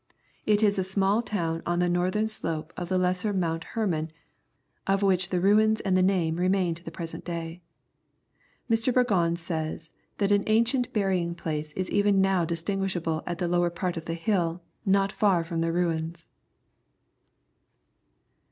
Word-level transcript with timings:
It 0.47 0.63
is 0.63 0.79
a 0.79 0.83
small 0.83 1.21
town 1.21 1.61
on 1.63 1.77
the 1.77 1.87
northern 1.87 2.27
slope 2.27 2.73
of 2.75 2.89
the 2.89 2.97
lesser 2.97 3.33
Mount 3.33 3.63
Hermon, 3.65 4.11
of 4.87 5.03
which 5.03 5.29
the 5.29 5.39
ruins 5.39 5.79
and 5.79 5.95
the 5.95 6.01
name 6.01 6.37
remain 6.37 6.73
to 6.73 6.83
the 6.83 6.89
present 6.89 7.23
day. 7.23 7.61
Mr. 8.67 8.91
Burgon 8.91 9.37
says, 9.37 9.91
that 10.17 10.31
an 10.31 10.43
ancient 10.47 10.91
burying 10.91 11.35
place 11.35 11.71
is 11.73 11.91
even 11.91 12.19
now 12.19 12.45
distinguishable 12.45 13.21
at 13.27 13.37
the 13.37 13.47
lower 13.47 13.69
part 13.69 13.95
of 13.95 14.05
the 14.05 14.15
hill, 14.15 14.63
not 14.87 15.11
far 15.11 15.43
from 15.43 15.61
the 15.61 15.71
ruins. 15.71 16.27